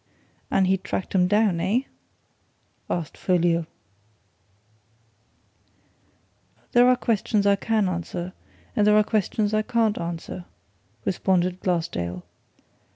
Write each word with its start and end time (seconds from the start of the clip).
"And 0.49 0.65
he'd 0.65 0.83
tracked 0.83 1.13
'em 1.13 1.27
down, 1.27 1.59
eh?" 1.59 1.81
asked 2.89 3.15
Folliot. 3.17 3.67
"There 6.71 6.87
are 6.87 6.95
questions 6.95 7.45
I 7.45 7.55
can 7.55 7.87
answer, 7.87 8.33
and 8.75 8.87
there 8.87 8.97
are 8.97 9.03
questions 9.03 9.53
I 9.53 9.61
can't 9.61 9.99
answer," 9.99 10.45
responded 11.05 11.59
Glassdale. 11.59 12.23